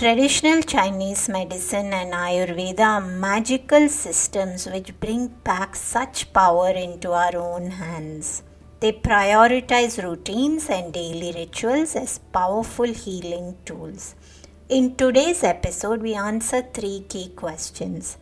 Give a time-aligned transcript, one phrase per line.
[0.00, 7.34] Traditional Chinese medicine and Ayurveda are magical systems which bring back such power into our
[7.34, 8.42] own hands.
[8.80, 14.14] They prioritize routines and daily rituals as powerful healing tools.
[14.68, 18.18] In today's episode, we answer three key questions.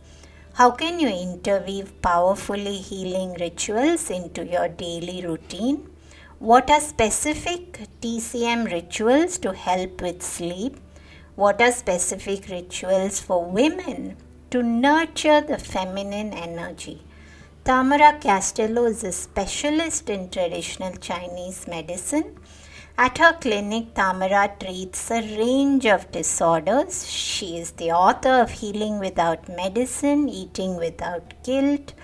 [0.53, 5.89] How can you interweave powerfully healing rituals into your daily routine?
[6.39, 10.77] What are specific TCM rituals to help with sleep?
[11.35, 14.15] What are specific rituals for women
[14.51, 17.01] to nurture the feminine energy?
[17.65, 22.37] Tamara Castelo is a specialist in traditional Chinese medicine.
[22.97, 27.05] At her clinic, Tamara treats a range of disorders.
[27.05, 31.95] She is the author of Healing Without Medicine, Eating Without Guilt.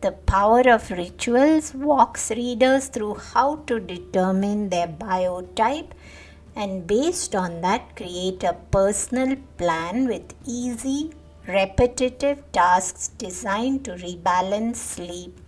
[0.00, 5.92] The Power of Rituals walks readers through how to determine their biotype
[6.56, 11.10] and based on that create a personal plan with easy
[11.46, 15.38] repetitive tasks designed to rebalance sleep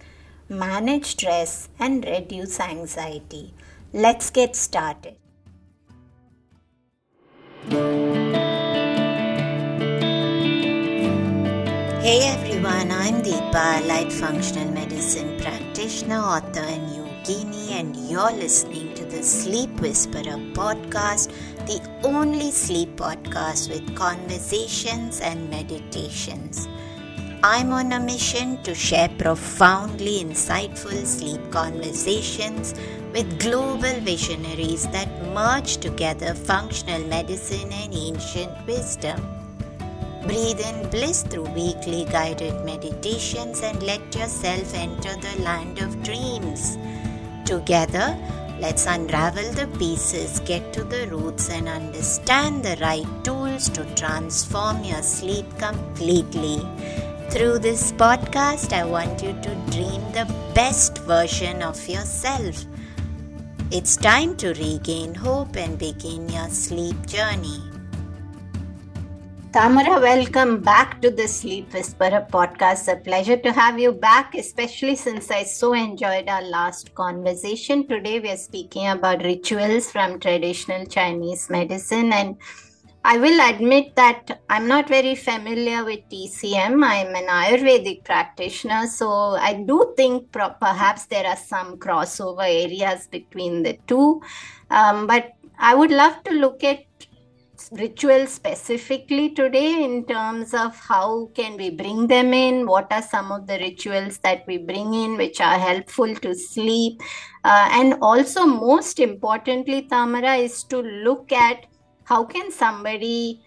[0.48, 3.54] manage stress and reduce anxiety.
[3.92, 5.16] Let's get started.
[12.02, 16.92] Hey everyone, I'm Deepa, light functional medicine practitioner, author, and
[17.72, 21.30] and you're listening the Sleep Whisperer podcast,
[21.66, 26.66] the only sleep podcast with conversations and meditations.
[27.44, 32.74] I'm on a mission to share profoundly insightful sleep conversations
[33.12, 39.20] with global visionaries that merge together functional medicine and ancient wisdom.
[40.22, 46.78] Breathe in bliss through weekly guided meditations and let yourself enter the land of dreams.
[47.44, 48.16] Together,
[48.62, 54.84] let's unravel the pieces, get to the roots, and understand the right tools to transform
[54.84, 56.62] your sleep completely.
[57.30, 62.64] Through this podcast, I want you to dream the best version of yourself.
[63.72, 67.71] It's time to regain hope and begin your sleep journey.
[69.52, 72.90] Tamara, welcome back to the Sleep Whisperer podcast.
[72.90, 77.86] A pleasure to have you back, especially since I so enjoyed our last conversation.
[77.86, 82.14] Today, we are speaking about rituals from traditional Chinese medicine.
[82.14, 82.38] And
[83.04, 86.82] I will admit that I'm not very familiar with TCM.
[86.82, 93.64] I'm an Ayurvedic practitioner, so I do think perhaps there are some crossover areas between
[93.64, 94.22] the two.
[94.70, 96.86] Um, but I would love to look at
[97.72, 102.66] rituals specifically today in terms of how can we bring them in?
[102.66, 107.00] What are some of the rituals that we bring in which are helpful to sleep?
[107.44, 111.66] Uh, and also most importantly tamara is to look at
[112.04, 113.42] how can somebody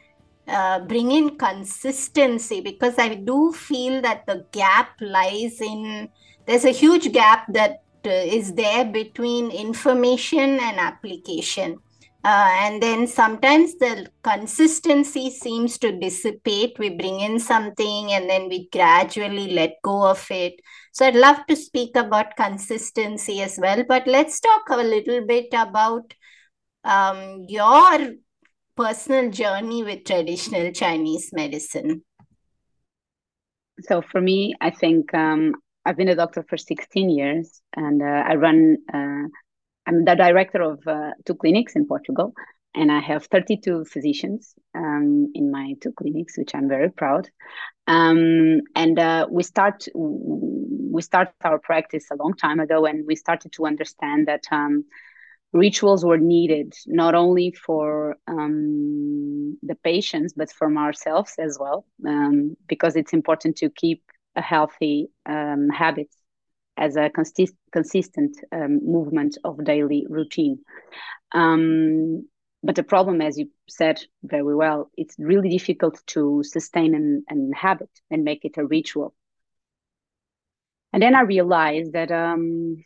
[0.47, 2.61] uh, bring in consistency?
[2.61, 6.09] Because i do feel that the gap lies in
[6.45, 11.79] there's a huge gap that uh, is there between information and application
[12.25, 16.75] uh, and then sometimes the consistency seems to dissipate.
[16.79, 20.55] We bring in something and then we gradually let go of it.
[20.91, 23.83] So I'd love to speak about consistency as well.
[23.87, 26.15] But let's talk a little bit about
[26.83, 28.15] um, your
[28.75, 32.01] personal journey with traditional Chinese medicine.
[33.81, 35.53] So for me, I think um,
[35.85, 39.27] I've been a doctor for 16 years and uh, I run uh,
[39.87, 42.33] I'm the director of uh, two clinics in Portugal,
[42.73, 47.29] and I have 32 physicians um, in my two clinics, which I'm very proud.
[47.87, 53.15] Um, and uh, we start we start our practice a long time ago, and we
[53.15, 54.85] started to understand that um,
[55.53, 62.57] rituals were needed not only for um, the patients but from ourselves as well, um,
[62.67, 64.03] because it's important to keep
[64.35, 66.17] a healthy um, habits
[66.77, 70.59] as a consist- consistent um, movement of daily routine.
[71.33, 72.27] Um,
[72.63, 77.51] but the problem, as you said very well, it's really difficult to sustain an, an
[77.53, 79.13] habit and make it a ritual.
[80.93, 82.83] And then I realized that um,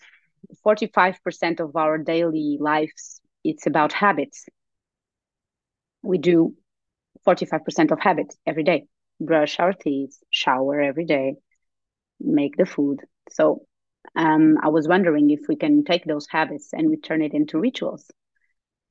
[0.63, 4.45] 45% of our daily lives, it's about habits.
[6.01, 6.55] We do
[7.23, 8.87] 45% of habits every day.
[9.19, 11.35] Brush our teeth, shower every day,
[12.19, 13.01] make the food.
[13.29, 13.65] So
[14.15, 17.59] um, I was wondering if we can take those habits and we turn it into
[17.59, 18.09] rituals,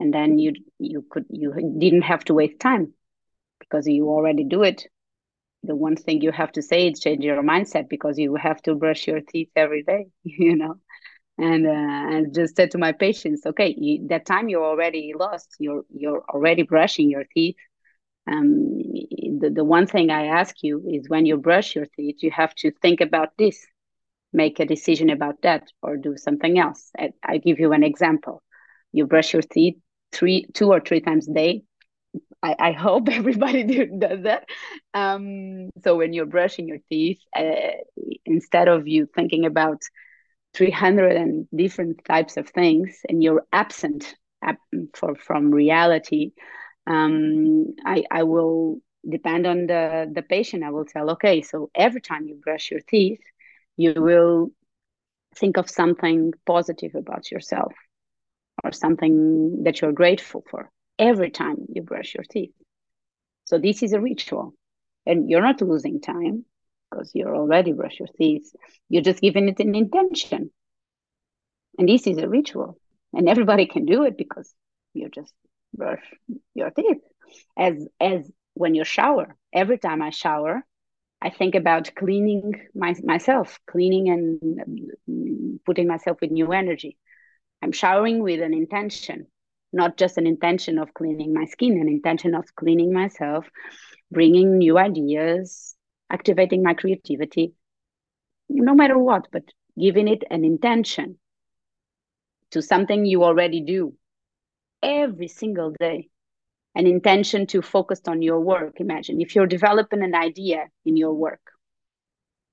[0.00, 2.92] and then you you could you didn't have to waste time
[3.60, 4.86] because you already do it.
[5.64, 8.74] The one thing you have to say is change your mindset because you have to
[8.74, 10.76] brush your teeth every day, you know.
[11.38, 11.70] And uh,
[12.16, 15.56] and just said to my patients, okay, you, that time you're already lost.
[15.58, 17.56] You're you're already brushing your teeth.
[18.26, 18.78] um,
[19.40, 22.54] the, the one thing I ask you is when you brush your teeth, you have
[22.56, 23.66] to think about this,
[24.32, 26.90] make a decision about that, or do something else.
[26.98, 28.42] I, I give you an example.
[28.92, 29.76] You brush your teeth
[30.12, 31.62] three, two or three times a day.
[32.42, 34.44] I, I hope everybody does that.
[34.94, 37.42] Um, so when you're brushing your teeth, uh,
[38.24, 39.82] instead of you thinking about
[40.54, 44.14] 300 and different types of things and you're absent
[44.94, 46.32] for, from reality,
[46.86, 48.78] um, I, I will
[49.08, 50.64] depend on the, the patient.
[50.64, 53.20] I will tell, okay, so every time you brush your teeth,
[53.78, 54.50] you will
[55.36, 57.72] think of something positive about yourself
[58.64, 62.52] or something that you're grateful for every time you brush your teeth.
[63.44, 64.52] So this is a ritual.
[65.06, 66.44] And you're not losing time
[66.90, 68.52] because you're already brush your teeth.
[68.88, 70.50] You're just giving it an intention.
[71.78, 72.78] And this is a ritual.
[73.14, 74.52] And everybody can do it because
[74.92, 75.32] you just
[75.72, 76.02] brush
[76.54, 76.98] your teeth.
[77.56, 80.64] As as when you shower, every time I shower,
[81.20, 86.96] I think about cleaning my, myself, cleaning and putting myself with new energy.
[87.60, 89.26] I'm showering with an intention,
[89.72, 93.46] not just an intention of cleaning my skin, an intention of cleaning myself,
[94.12, 95.74] bringing new ideas,
[96.10, 97.54] activating my creativity,
[98.48, 99.42] no matter what, but
[99.78, 101.18] giving it an intention
[102.52, 103.94] to something you already do
[104.82, 106.08] every single day.
[106.78, 108.80] An intention to focus on your work.
[108.80, 111.40] Imagine if you're developing an idea in your work,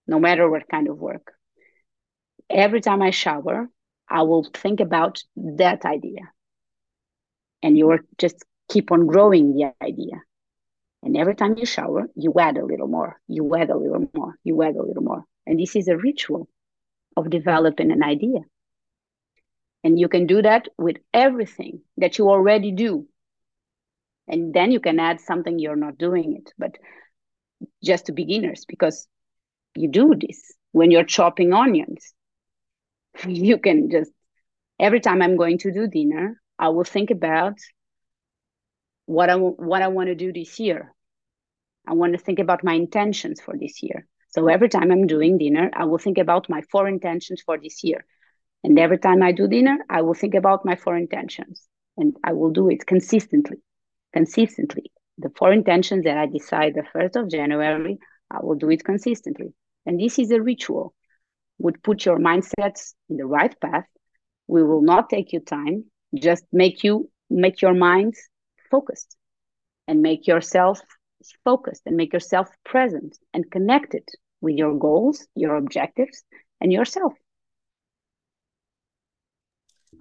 [0.07, 1.31] no matter what kind of work.
[2.49, 3.69] Every time I shower,
[4.09, 6.21] I will think about that idea.
[7.61, 10.23] And you just keep on growing the idea.
[11.03, 14.33] And every time you shower, you add a little more, you add a little more,
[14.43, 15.23] you add a little more.
[15.45, 16.49] And this is a ritual
[17.15, 18.39] of developing an idea.
[19.83, 23.07] And you can do that with everything that you already do.
[24.27, 26.77] And then you can add something you're not doing it, but
[27.83, 29.07] just to beginners, because
[29.75, 30.41] you do this
[30.71, 32.13] when you're chopping onions
[33.27, 34.11] you can just
[34.79, 37.57] every time I'm going to do dinner, I will think about
[39.05, 40.93] what I what I want to do this year.
[41.87, 44.07] I want to think about my intentions for this year.
[44.29, 47.83] So every time I'm doing dinner, I will think about my four intentions for this
[47.83, 48.05] year.
[48.63, 51.67] And every time I do dinner, I will think about my four intentions.
[51.95, 53.57] And I will do it consistently.
[54.15, 54.91] Consistently.
[55.17, 57.97] The four intentions that I decide the 1st of January,
[58.31, 59.53] I will do it consistently.
[59.85, 60.93] And this is a ritual
[61.57, 63.85] would put your mindsets in the right path.
[64.47, 68.19] We will not take you time, just make you make your minds
[68.69, 69.17] focused
[69.87, 70.79] and make yourself
[71.43, 74.03] focused and make yourself present and connected
[74.41, 76.23] with your goals, your objectives,
[76.61, 77.13] and yourself.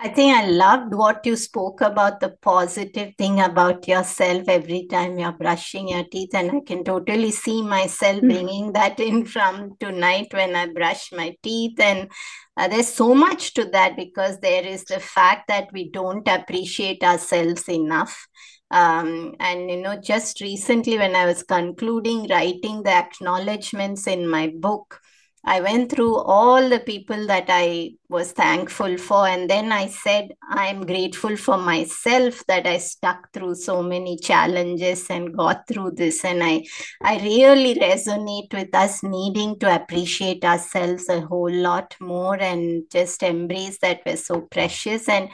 [0.00, 5.18] I think I loved what you spoke about the positive thing about yourself every time
[5.18, 6.34] you're brushing your teeth.
[6.34, 8.28] And I can totally see myself mm.
[8.28, 11.78] bringing that in from tonight when I brush my teeth.
[11.78, 12.10] And
[12.56, 17.02] uh, there's so much to that because there is the fact that we don't appreciate
[17.02, 18.26] ourselves enough.
[18.70, 24.52] Um, and you know, just recently when I was concluding writing the acknowledgements in my
[24.56, 25.00] book,
[25.46, 29.26] I went through all the people that I was thankful for.
[29.26, 35.10] And then I said, I'm grateful for myself that I stuck through so many challenges
[35.10, 36.24] and got through this.
[36.24, 36.64] And I,
[37.02, 43.22] I really resonate with us needing to appreciate ourselves a whole lot more and just
[43.22, 45.08] embrace that we're so precious.
[45.10, 45.28] And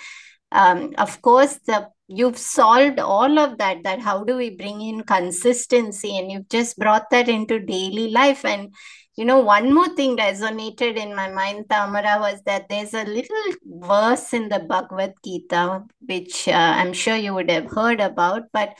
[0.50, 5.04] um, of course, the you've solved all of that that how do we bring in
[5.04, 8.74] consistency and you've just brought that into daily life and
[9.16, 13.36] you know, one more thing resonated in my mind, Tamara, was that there's a little
[13.66, 18.76] verse in the Bhagavad Gita, which uh, I'm sure you would have heard about, but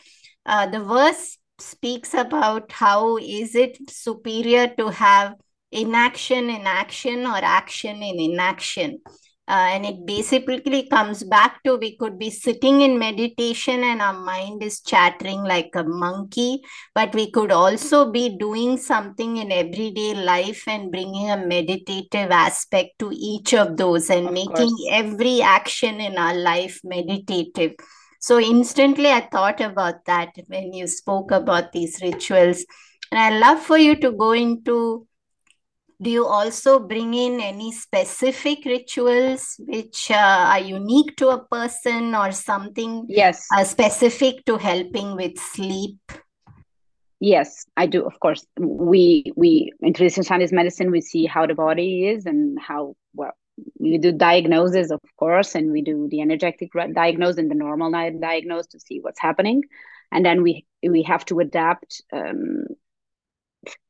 [0.47, 5.35] uh, the verse speaks about how is it superior to have
[5.71, 9.01] inaction in action or action in inaction.
[9.51, 14.13] Uh, and it basically comes back to we could be sitting in meditation and our
[14.13, 16.61] mind is chattering like a monkey,
[16.95, 22.91] but we could also be doing something in everyday life and bringing a meditative aspect
[23.01, 24.89] to each of those and of making course.
[24.93, 27.73] every action in our life meditative.
[28.21, 32.65] So instantly I thought about that when you spoke about these rituals.
[33.11, 35.09] And I love for you to go into
[36.01, 40.15] do you also bring in any specific rituals which uh,
[40.55, 43.47] are unique to a person or something yes.
[43.55, 45.99] uh, specific to helping with sleep?
[47.21, 48.47] Yes i do of course.
[48.59, 53.33] We we in traditional chinese medicine we see how the body is and how well
[53.79, 58.67] we do diagnosis, of course, and we do the energetic diagnose and the normal diagnose
[58.69, 59.63] to see what's happening,
[60.13, 62.65] and then we we have to adapt um,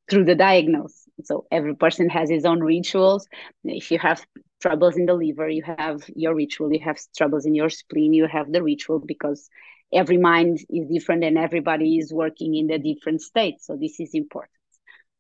[0.09, 1.09] through the diagnose.
[1.25, 3.27] So every person has his own rituals.
[3.65, 4.25] If you have
[4.61, 6.73] troubles in the liver, you have your ritual.
[6.73, 9.49] You have troubles in your spleen, you have the ritual because
[9.93, 13.61] every mind is different and everybody is working in a different state.
[13.61, 14.53] So this is important.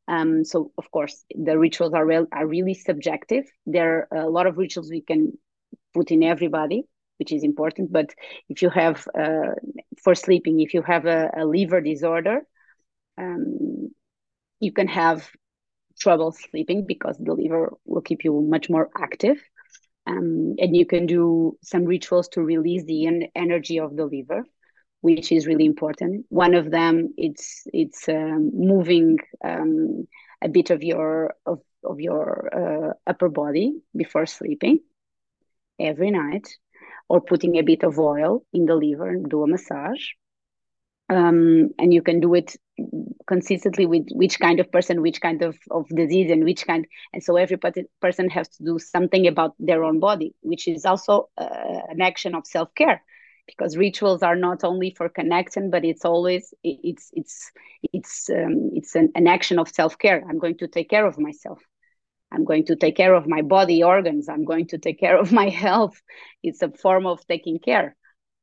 [0.08, 3.44] Um, so of course the rituals are real, are really subjective.
[3.66, 5.32] There are a lot of rituals we can
[5.94, 6.84] put in everybody,
[7.18, 7.92] which is important.
[7.92, 8.14] But
[8.48, 9.54] if you have uh,
[10.02, 12.40] for sleeping, if you have a, a liver disorder,
[13.18, 13.90] um,
[14.58, 15.30] you can have
[16.00, 19.38] trouble sleeping because the liver will keep you much more active.
[20.06, 24.44] Um, and you can do some rituals to release the en- energy of the liver,
[25.02, 26.26] which is really important.
[26.30, 30.08] One of them it's it's um, moving um,
[30.42, 34.80] a bit of your of, of your uh, upper body before sleeping
[35.78, 36.48] every night,
[37.08, 40.08] or putting a bit of oil in the liver and do a massage
[41.10, 42.56] um, and you can do it
[43.26, 47.22] consistently with which kind of person which kind of, of disease and which kind and
[47.22, 47.58] so every
[48.00, 52.34] person has to do something about their own body which is also uh, an action
[52.34, 53.02] of self-care
[53.46, 57.50] because rituals are not only for connection but it's always it's it's
[57.92, 60.22] it's um, it's an, an action of self-care.
[60.28, 61.60] I'm going to take care of myself.
[62.32, 64.28] I'm going to take care of my body organs.
[64.28, 66.00] I'm going to take care of my health.
[66.42, 67.96] It's a form of taking care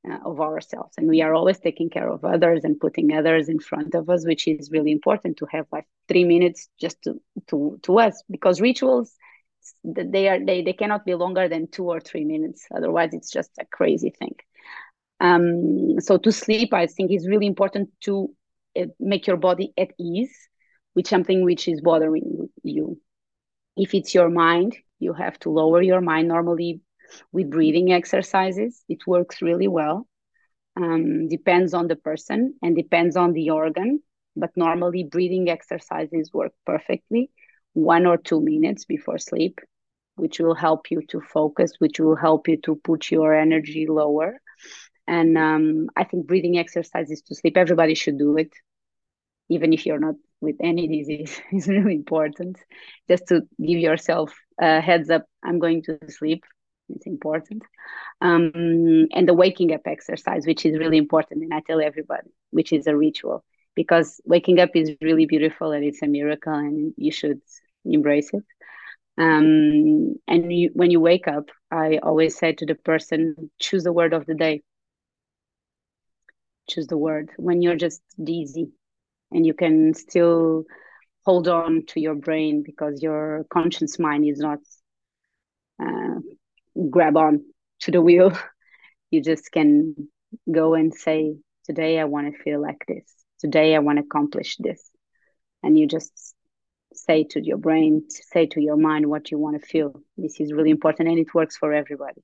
[0.09, 0.93] uh, of ourselves.
[0.97, 4.25] And we are always taking care of others and putting others in front of us
[4.25, 8.61] which is really important to have like three minutes just to to, to us because
[8.61, 9.13] rituals
[9.83, 12.67] they are they, they cannot be longer than two or three minutes.
[12.75, 14.35] Otherwise it's just a crazy thing.
[15.19, 18.29] Um, so to sleep i think is really important to
[18.79, 20.35] uh, make your body at ease
[20.93, 23.01] with something which is bothering you.
[23.75, 26.27] If it's your mind you have to lower your mind.
[26.27, 26.81] Normally
[27.31, 28.83] with breathing exercises.
[28.89, 30.07] It works really well.
[30.75, 34.01] Um, depends on the person and depends on the organ,
[34.35, 37.31] but normally breathing exercises work perfectly.
[37.73, 39.59] One or two minutes before sleep,
[40.15, 44.39] which will help you to focus, which will help you to put your energy lower.
[45.07, 48.51] And um, I think breathing exercises to sleep, everybody should do it,
[49.49, 51.39] even if you're not with any disease.
[51.51, 52.57] is really important
[53.09, 55.25] just to give yourself a heads up.
[55.43, 56.43] I'm going to sleep
[56.89, 57.63] it's important.
[58.21, 58.51] Um,
[59.13, 62.87] and the waking up exercise which is really important and i tell everybody which is
[62.87, 63.43] a ritual
[63.75, 67.41] because waking up is really beautiful and it's a miracle and you should
[67.85, 68.43] embrace it.
[69.19, 73.93] Um, and you, when you wake up i always say to the person choose the
[73.93, 74.63] word of the day.
[76.69, 77.29] Choose the word.
[77.37, 78.71] When you're just dizzy
[79.31, 80.65] and you can still
[81.25, 84.59] hold on to your brain because your conscious mind is not
[85.81, 86.19] uh,
[86.89, 87.43] grab on
[87.81, 88.31] to the wheel.
[89.09, 89.95] You just can
[90.51, 93.05] go and say, Today I want to feel like this.
[93.39, 94.89] Today I want to accomplish this.
[95.63, 96.33] And you just
[96.93, 100.01] say to your brain, say to your mind what you want to feel.
[100.15, 102.21] This is really important and it works for everybody.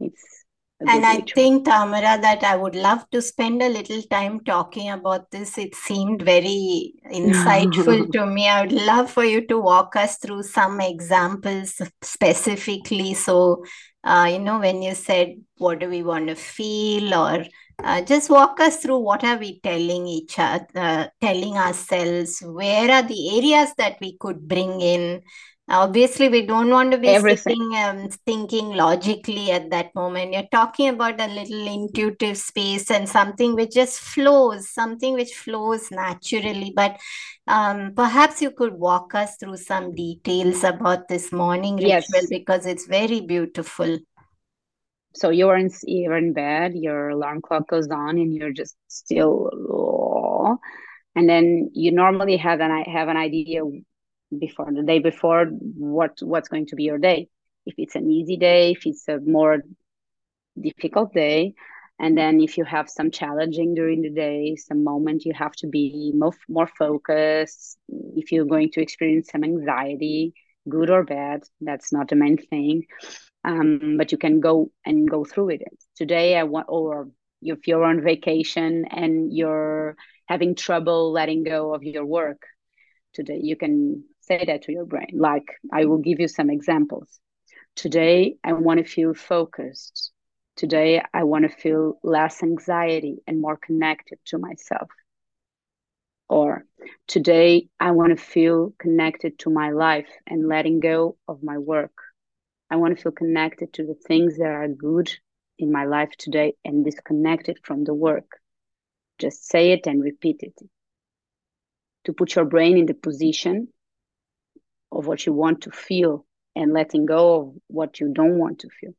[0.00, 0.41] It's
[0.86, 5.30] and I think, Tamara, that I would love to spend a little time talking about
[5.30, 5.56] this.
[5.56, 8.48] It seemed very insightful to me.
[8.48, 13.14] I would love for you to walk us through some examples specifically.
[13.14, 13.64] So,
[14.02, 17.14] uh, you know, when you said, what do we want to feel?
[17.14, 17.44] Or
[17.82, 22.40] uh, just walk us through what are we telling each other, uh, telling ourselves?
[22.40, 25.22] Where are the areas that we could bring in?
[25.72, 27.54] Obviously we don't want to be Everything.
[27.54, 33.08] sitting um, thinking logically at that moment you're talking about a little intuitive space and
[33.08, 37.00] something which just flows something which flows naturally but
[37.48, 42.28] um, perhaps you could walk us through some details about this morning ritual yes.
[42.28, 43.98] because it's very beautiful
[45.14, 49.50] so you're in you're in bed your alarm clock goes on and you're just still
[51.14, 53.62] and then you normally have an have an idea
[54.38, 57.28] before the day before what what's going to be your day.
[57.66, 59.62] If it's an easy day if it's a more
[60.60, 61.54] difficult day
[61.98, 65.66] and then if you have some challenging during the day some moment you have to
[65.66, 67.78] be more, more focused
[68.16, 70.34] if you're going to experience some anxiety
[70.68, 72.84] good or bad that's not the main thing
[73.44, 75.62] um, but you can go and go through it.
[75.96, 77.08] Today i want or
[77.40, 79.96] if you're on vacation and you're
[80.26, 82.42] having trouble letting go of your work
[83.14, 84.04] today you can
[84.38, 85.12] say that to your brain.
[85.14, 87.20] Like, I will give you some examples.
[87.76, 90.12] Today, I want to feel focused.
[90.56, 94.88] Today, I want to feel less anxiety and more connected to myself.
[96.28, 96.64] Or
[97.06, 101.96] today, I want to feel connected to my life and letting go of my work.
[102.70, 105.12] I want to feel connected to the things that are good
[105.58, 108.40] in my life today and disconnected from the work.
[109.18, 110.58] Just say it and repeat it.
[112.04, 113.68] To put your brain in the position
[114.92, 118.68] of what you want to feel and letting go of what you don't want to
[118.80, 118.92] feel.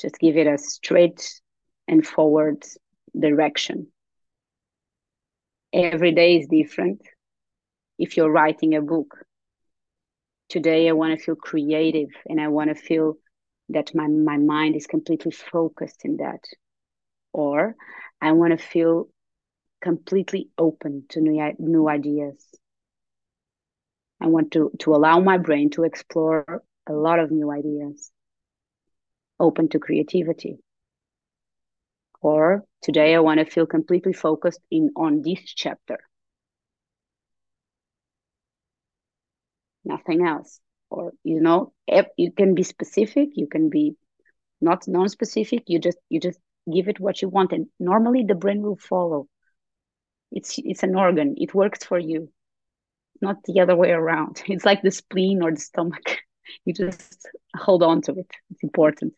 [0.00, 1.40] Just give it a straight
[1.88, 2.64] and forward
[3.18, 3.88] direction.
[5.72, 7.02] Every day is different.
[7.98, 9.16] If you're writing a book,
[10.48, 13.16] today I want to feel creative and I want to feel
[13.70, 16.42] that my, my mind is completely focused in that.
[17.32, 17.76] Or
[18.20, 19.08] I want to feel
[19.82, 22.44] completely open to new, new ideas.
[24.20, 28.10] I want to, to allow my brain to explore a lot of new ideas,
[29.38, 30.58] open to creativity.
[32.20, 35.98] Or today I want to feel completely focused in on this chapter.
[39.84, 40.60] Nothing else.
[40.90, 41.72] Or you know,
[42.16, 43.96] you can be specific, you can be
[44.60, 46.38] not non-specific, you just you just
[46.70, 49.28] give it what you want and normally the brain will follow.
[50.30, 52.30] It's it's an organ, it works for you.
[53.20, 54.42] Not the other way around.
[54.48, 56.18] It's like the spleen or the stomach.
[56.64, 58.26] You just hold on to it.
[58.50, 59.14] It's important.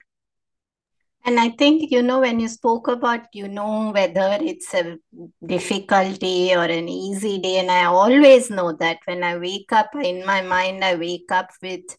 [1.25, 4.99] And I think, you know, when you spoke about, you know, whether it's a
[5.47, 10.27] difficulty or an easy day, and I always know that when I wake up, in
[10.27, 11.97] my mind, I wake up with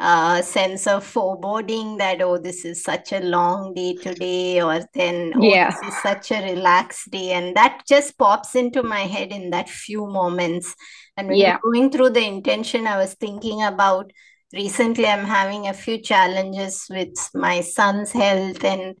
[0.00, 5.32] a sense of foreboding that, oh, this is such a long day today, or then,
[5.36, 5.70] oh, yeah.
[5.70, 7.32] this is such a relaxed day.
[7.32, 10.74] And that just pops into my head in that few moments.
[11.16, 11.58] And when yeah.
[11.62, 14.10] you're going through the intention, I was thinking about
[14.52, 18.96] recently i'm having a few challenges with my son's health and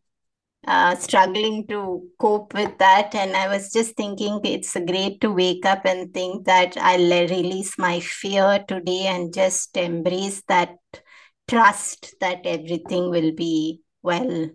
[0.66, 3.14] uh, struggling to cope with that.
[3.14, 7.78] And i was just thinking it's great to wake up and think that i'll release
[7.78, 10.76] my fear today and just embrace that
[11.48, 14.50] trust that everything will be well.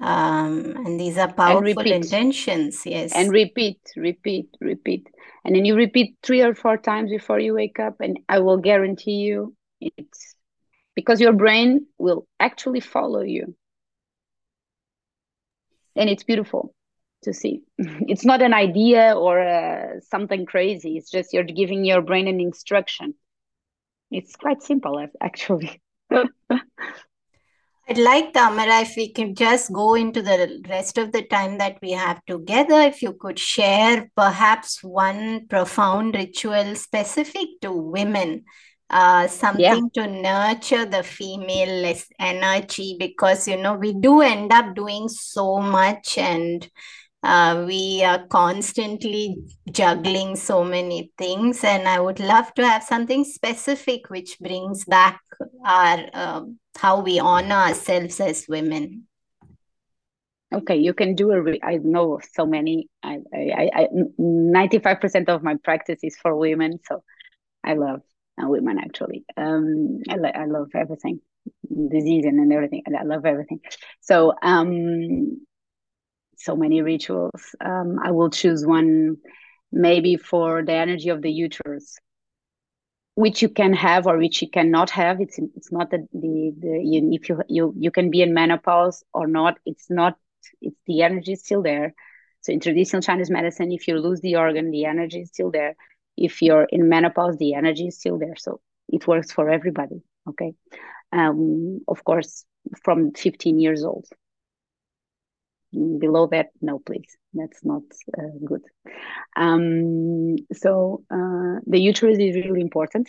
[0.00, 3.12] Um, and these are powerful intentions yes.
[3.14, 5.08] And repeat repeat repeat.
[5.44, 7.96] And then you repeat three or four times before you wake up.
[8.00, 10.34] And i will guarantee you it's
[10.94, 13.54] because your brain will actually follow you
[15.96, 16.74] and it's beautiful
[17.22, 17.62] to see.
[17.78, 20.96] It's not an idea or uh, something crazy.
[20.96, 23.14] It's just you're giving your brain an instruction.
[24.10, 25.80] It's quite simple actually.
[27.88, 31.78] I'd like Tamara if we can just go into the rest of the time that
[31.82, 32.80] we have together.
[32.80, 38.44] If you could share perhaps one profound ritual specific to women
[38.92, 39.78] uh, something yeah.
[39.94, 46.18] to nurture the female energy because you know we do end up doing so much
[46.18, 46.68] and
[47.22, 49.38] uh, we are constantly
[49.70, 51.64] juggling so many things.
[51.64, 55.20] And i would love to have something specific which brings back
[55.64, 56.42] our uh,
[56.76, 59.06] how we honor ourselves as women.
[60.52, 62.90] Okay you can do a re- i know so many.
[63.02, 63.88] I, I i
[64.20, 67.02] 95% of my practice is for women so
[67.64, 68.02] i love
[68.36, 69.24] and women actually.
[69.36, 71.20] Um, I, lo- I love everything,
[71.90, 72.82] disease and, everything.
[72.86, 73.60] I love everything.
[74.00, 75.40] So um,
[76.36, 77.54] so many rituals.
[77.64, 79.16] Um, I will choose one
[79.70, 81.98] maybe for the energy of the uterus,
[83.14, 85.20] which you can have or which you cannot have.
[85.20, 89.04] It's it's not the the, the you, if you you you can be in menopause
[89.12, 89.58] or not.
[89.64, 90.16] It's not.
[90.60, 91.94] It's the energy is still there.
[92.40, 95.76] So in traditional Chinese medicine, if you lose the organ, the energy is still there
[96.16, 100.54] if you're in menopause the energy is still there so it works for everybody okay?
[101.12, 102.44] Um, of course
[102.84, 104.06] from 15 years old.
[105.72, 107.82] Below that no please that's not
[108.18, 108.62] uh, good.
[109.36, 113.08] Um, so uh, the uterus is really important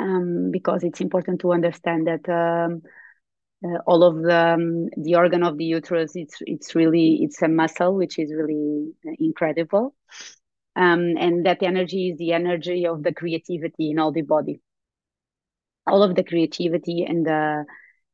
[0.00, 2.82] um, because it's important to understand that um,
[3.64, 7.48] uh, all of the um, the organ of the uterus it's it's really it's a
[7.48, 9.94] muscle which is really incredible
[10.76, 14.60] um, and that energy is the energy of the creativity in all the body.
[15.86, 17.64] All of the creativity and the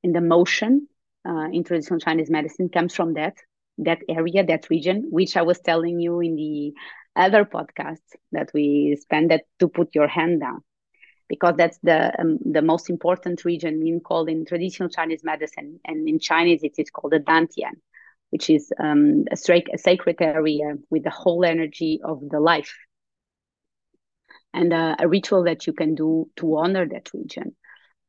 [0.03, 0.89] and the motion
[1.29, 3.37] uh, in traditional chinese medicine comes from that
[3.79, 6.73] that area that region which i was telling you in the
[7.17, 8.01] other podcast
[8.33, 10.63] that we spend that to put your hand down.
[11.29, 16.09] Because that's the um, the most important region in called in traditional chinese medicine and
[16.09, 17.75] in chinese it is called the dantian
[18.31, 19.37] which is um, a,
[19.75, 22.75] a sacred area with the whole energy of the life.
[24.53, 27.55] And uh, a ritual that you can do to honor that region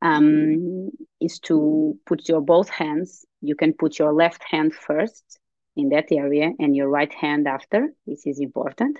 [0.00, 3.24] um, is to put your both hands.
[3.40, 5.38] You can put your left hand first
[5.76, 7.88] in that area and your right hand after.
[8.06, 8.98] This is important.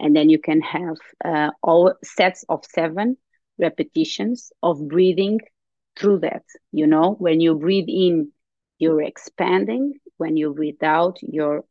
[0.00, 3.16] And then you can have uh, all sets of seven
[3.58, 5.40] repetitions of breathing
[5.98, 6.44] through that.
[6.70, 8.30] You know, when you breathe in,
[8.78, 9.94] you're expanding.
[10.18, 11.64] When you breathe out, you're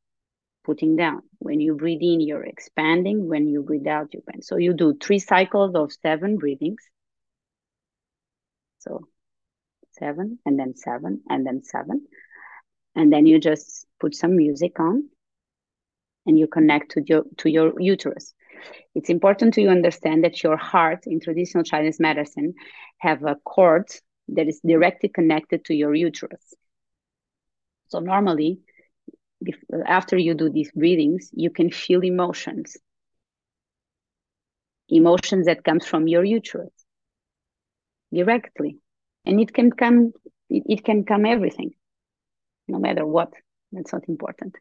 [0.64, 1.22] putting down.
[1.40, 3.28] When you breathe in, you're expanding.
[3.28, 4.44] When you breathe out, you bend.
[4.44, 6.82] So you do three cycles of seven breathings.
[8.80, 9.08] So
[10.00, 12.08] seven, and then seven, and then seven.
[12.96, 15.10] And then you just put some music on
[16.26, 18.34] and you connect to your to your uterus.
[18.96, 22.54] It's important to you understand that your heart in traditional Chinese medicine
[22.98, 23.88] have a cord
[24.30, 26.54] that is directly connected to your uterus.
[27.90, 28.60] So normally,
[29.42, 32.78] if, after you do these breathings, you can feel emotions.
[34.90, 36.72] Emotions that comes from your uterus
[38.14, 38.78] directly.
[39.26, 40.14] And it can come
[40.50, 41.72] it, it can come everything,
[42.68, 43.34] no matter what.
[43.72, 44.56] That's not important.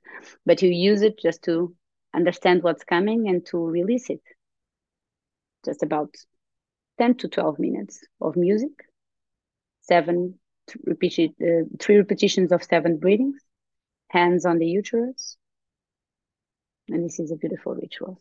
[0.45, 1.75] But you use it just to
[2.13, 4.23] understand what's coming and to release it.
[5.65, 6.13] Just about
[6.99, 8.73] 10 to 12 minutes of music,
[9.83, 10.39] seven
[10.85, 13.41] repeat, uh, three repetitions of seven breathings,
[14.11, 15.37] hands on the uterus.
[16.89, 18.21] And this is a beautiful ritual.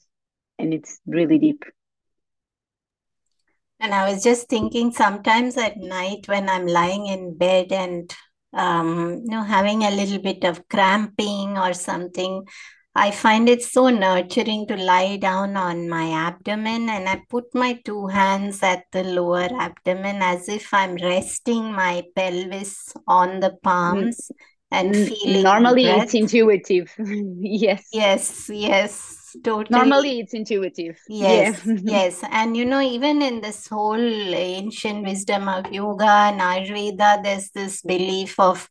[0.58, 1.66] And it's really deep.
[3.80, 8.14] And I was just thinking sometimes at night when I'm lying in bed and
[8.56, 12.46] um, you know, having a little bit of cramping or something,
[12.98, 17.74] I find it so nurturing to lie down on my abdomen and I put my
[17.84, 24.32] two hands at the lower abdomen as if I'm resting my pelvis on the palms
[24.72, 26.04] and feeling normally breath.
[26.04, 26.94] it's intuitive
[27.40, 29.68] yes Yes, yes, totally.
[29.78, 32.24] normally it's intuitive Yes, yeah yes.
[32.32, 37.82] And you know, even in this whole ancient wisdom of yoga and Ayurveda, there's this
[37.82, 38.70] belief of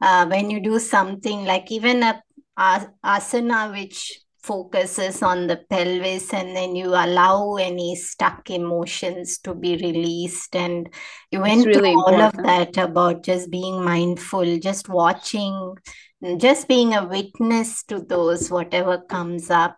[0.00, 2.22] uh, when you do something like even a,
[2.56, 9.54] a asana which focuses on the pelvis and then you allow any stuck emotions to
[9.54, 10.54] be released.
[10.54, 10.88] And
[11.32, 15.74] you it's went through really all of that about just being mindful, just watching,
[16.38, 19.76] just being a witness to those, whatever comes up.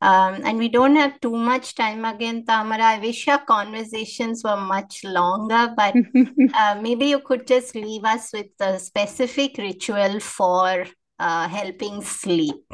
[0.00, 2.82] Um, and we don't have too much time again, Tamara.
[2.82, 5.94] I wish our conversations were much longer, but
[6.54, 10.86] uh, maybe you could just leave us with a specific ritual for
[11.18, 12.72] uh, helping sleep.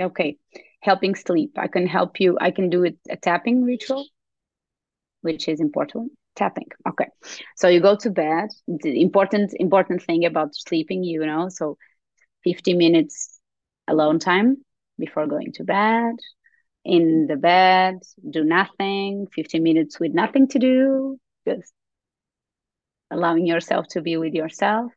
[0.00, 0.36] okay
[0.80, 1.58] helping sleep.
[1.58, 4.04] I can help you i can do it a tapping ritual
[5.22, 6.12] which is important.
[6.36, 7.08] Tapping okay.
[7.56, 11.76] So you go to bed the important important thing about sleeping you know so
[12.44, 13.40] 50 minutes
[13.88, 14.58] alone time
[14.98, 16.14] before going to bed
[16.84, 17.96] in the bed
[18.30, 21.72] do nothing 15 minutes with nothing to do just
[23.10, 24.92] allowing yourself to be with yourself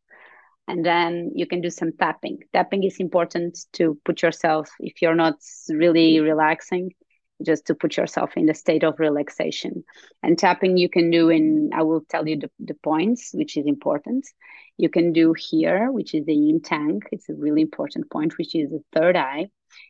[0.68, 2.40] and then you can do some tapping.
[2.54, 5.36] Tapping is important to put yourself if you're not
[5.70, 6.92] really relaxing
[7.46, 9.84] just to put yourself in the state of relaxation.
[10.22, 13.66] And tapping you can do in i will tell you the, the points which is
[13.66, 14.28] important.
[14.78, 17.02] You can do here which is the yin tang.
[17.12, 19.50] It's a really important point which is the third eye.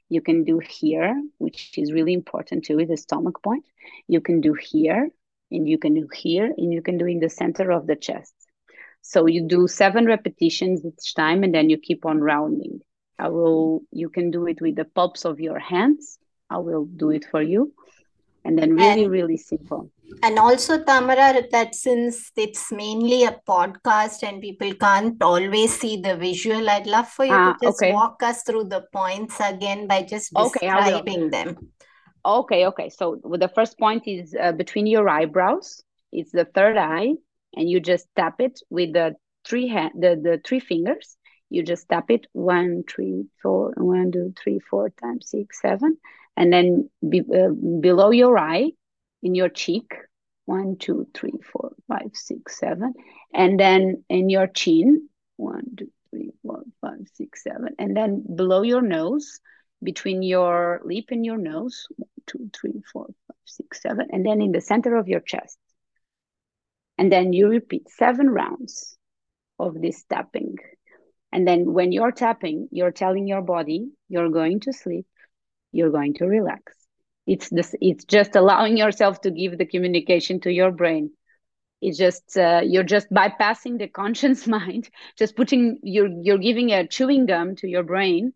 [0.10, 3.66] You can do here which is really important too is the stomach point.
[4.08, 5.10] You can do here
[5.52, 8.34] and you can do here and you can do in the center of the chest
[9.02, 12.82] so you do seven repetitions each time and then you keep on rounding.
[13.20, 16.18] I will you can do it with the palms of your hands.
[16.50, 17.74] I will do it for you.
[18.44, 19.92] And then really And really simple.
[20.24, 26.16] and also, Tamara, that since it's mainly a podcast and people can't always see the
[26.18, 27.94] visual, I'd love for you to ah just okay.
[27.94, 31.58] walk us through the points again by just okay describing them.
[32.26, 32.90] okay okay.
[32.90, 37.14] So the first point is uh, between your eyebrows it's the third eye
[37.56, 41.18] and you just tap it with the three hand the, the three fingers.
[41.50, 45.98] You just tap it one three four one two three four times six seven.
[46.38, 47.50] And then be, uh,
[47.82, 48.72] below your eye
[49.22, 49.92] in your cheek
[50.46, 52.94] one two three four five six seven.
[53.34, 57.76] And then in your chin one two three four five six seven.
[57.78, 59.40] And then below your nose
[59.84, 64.08] between your lip and your nose one two three four five six seven.
[64.12, 65.58] And then in the center of your chest
[67.02, 68.96] and then you repeat seven rounds
[69.58, 70.58] of this tapping.
[71.32, 75.08] And then when you're tapping you're telling your body you're going to sleep
[75.72, 76.76] you're going to relax.
[77.26, 81.10] It's this it's just allowing yourself to give the communication to your brain.
[81.82, 84.88] It's just uh, you're just bypassing the conscious mind
[85.18, 88.34] just putting you're you're giving a chewing gum to your brain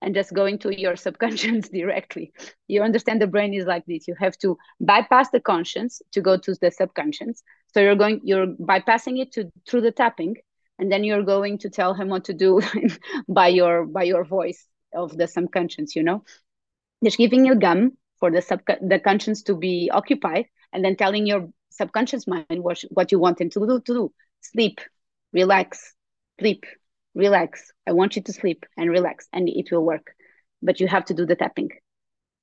[0.00, 2.32] and just going to your subconscious directly.
[2.66, 4.06] You understand the brain is like this.
[4.06, 7.42] You have to bypass the conscious to go to the subconscious.
[7.74, 10.36] So you're going you're bypassing it to through the tapping
[10.78, 12.60] and then you're going to tell him what to do
[13.28, 16.24] by your by your voice of the subconscious you know?
[17.04, 21.26] Just giving a gum for the sub the conscience to be occupied and then telling
[21.26, 24.12] your subconscious mind what, what you want him to do to do.
[24.40, 24.80] Sleep.
[25.32, 25.94] Relax.
[26.40, 26.64] Sleep
[27.18, 27.72] relax.
[27.86, 30.06] I want you to sleep and relax and it will work.
[30.62, 31.70] But you have to do the tapping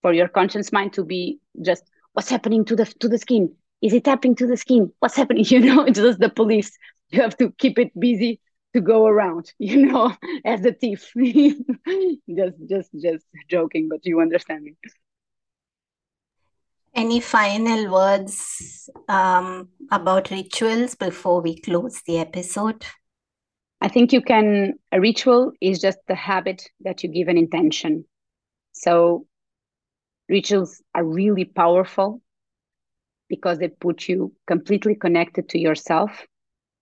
[0.01, 1.83] for your conscious mind to be just
[2.13, 3.55] what's happening to the to the skin?
[3.81, 4.91] Is it tapping to the skin?
[4.99, 5.45] What's happening?
[5.53, 6.77] You know it's just the police.
[7.09, 8.39] You have to keep it busy
[8.73, 11.11] to go around you know as a thief.
[12.39, 14.75] Just just just joking but you understand me.
[16.93, 22.85] Any final words um, about rituals before we close the episode?
[23.86, 28.06] I think you can, a ritual is just the habit that you give an intention.
[28.71, 29.28] So
[30.28, 32.19] rituals are really powerful
[33.30, 36.26] because they put you completely connected to yourself.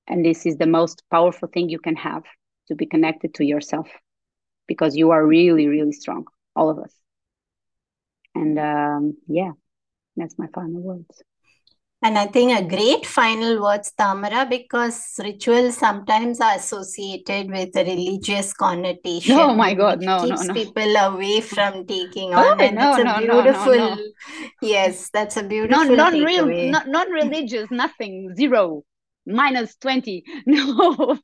[0.07, 2.23] And this is the most powerful thing you can have
[2.69, 3.89] to be connected to yourself
[4.65, 6.95] because you are really, really strong, all of us.
[8.33, 9.51] And um, yeah,
[10.15, 11.21] that's my final words.
[12.03, 17.85] And I think a great final words, Tamara, because rituals sometimes are associated with a
[17.85, 19.37] religious connotation.
[19.37, 20.53] Oh my God, no, keeps no, no.
[20.53, 22.59] people away from taking oh, on.
[22.59, 24.07] Oh, and no, that's a no, beautiful, no, no,
[24.61, 25.85] yes, that's a beautiful.
[25.85, 28.83] Non, non-real, non, non-religious, nothing, zero,
[29.25, 30.25] minus twenty.
[30.45, 31.17] No,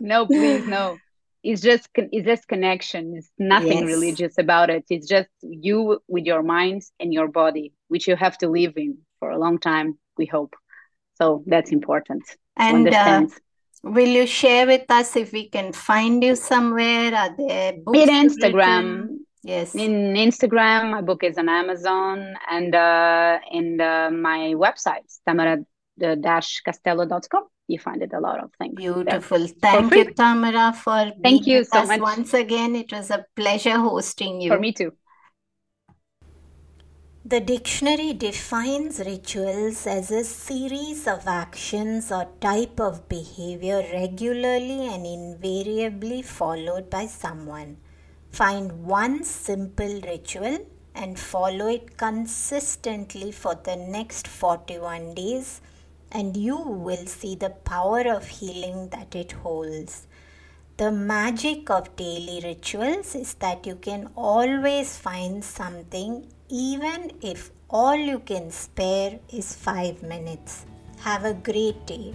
[0.00, 0.98] no, please, no
[1.42, 3.94] it's just it's just connection it's nothing yes.
[3.94, 8.36] religious about it it's just you with your mind and your body which you have
[8.36, 10.54] to live in for a long time we hope
[11.14, 12.22] so that's important
[12.56, 13.26] and uh,
[13.82, 18.08] will you share with us if we can find you somewhere are there books in
[18.08, 19.08] instagram
[19.42, 27.44] yes in instagram my book is on amazon and uh in the, my website tamara-castelo.com
[27.68, 28.74] you find it a lot of things.
[28.76, 29.46] Beautiful.
[29.60, 32.00] Thank you, Tamara, for Thank you so much.
[32.00, 32.76] once again.
[32.76, 34.52] It was a pleasure hosting you.
[34.52, 34.92] For me too.
[37.28, 45.04] The dictionary defines rituals as a series of actions or type of behavior regularly and
[45.04, 47.78] invariably followed by someone.
[48.30, 50.58] Find one simple ritual
[50.94, 55.60] and follow it consistently for the next 41 days
[56.12, 60.06] and you will see the power of healing that it holds.
[60.76, 67.96] The magic of daily rituals is that you can always find something, even if all
[67.96, 70.64] you can spare is five minutes.
[71.00, 72.14] Have a great day.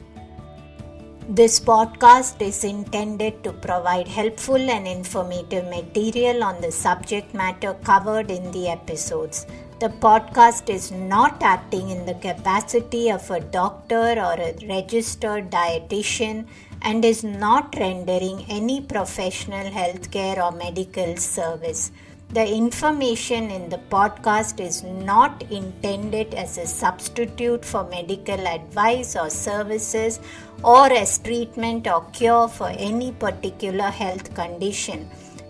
[1.28, 8.32] This podcast is intended to provide helpful and informative material on the subject matter covered
[8.32, 9.46] in the episodes.
[9.80, 16.48] The podcast is not acting in the capacity of a doctor or a registered dietitian
[16.82, 21.92] and is not rendering any professional healthcare or medical service.
[22.34, 29.30] The information in the podcast is not intended as a substitute for medical advice or
[29.30, 30.22] services
[30.64, 35.10] or as treatment or cure for any particular health condition.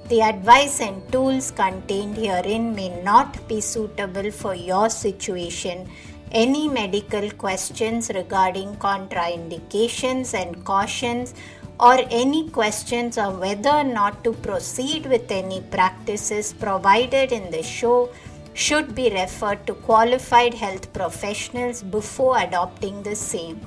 [0.10, 5.88] The advice and tools contained herein may not be suitable for your situation.
[6.32, 11.36] Any medical questions regarding contraindications and cautions,
[11.82, 17.64] or any questions on whether or not to proceed with any practices provided in the
[17.64, 18.10] show
[18.54, 23.60] should be referred to qualified health professionals before adopting the same.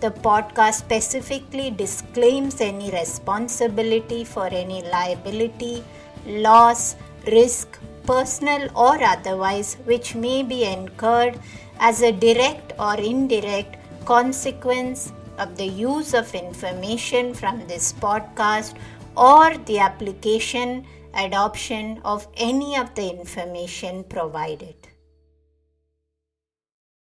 [0.00, 5.82] The podcast specifically disclaims any responsibility for any liability,
[6.26, 11.38] loss, risk, personal or otherwise, which may be incurred
[11.78, 18.76] as a direct or indirect consequence of the use of information from this podcast
[19.16, 24.74] or the application, adoption of any of the information provided.